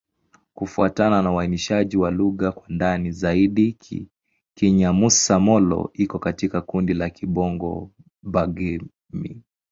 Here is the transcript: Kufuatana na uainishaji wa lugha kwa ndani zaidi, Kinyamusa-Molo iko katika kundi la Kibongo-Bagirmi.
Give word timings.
Kufuatana 0.53 1.21
na 1.21 1.31
uainishaji 1.31 1.97
wa 1.97 2.11
lugha 2.11 2.51
kwa 2.51 2.63
ndani 2.69 3.11
zaidi, 3.11 3.77
Kinyamusa-Molo 4.55 5.89
iko 5.93 6.19
katika 6.19 6.61
kundi 6.61 6.93
la 6.93 7.09
Kibongo-Bagirmi. 7.09 9.41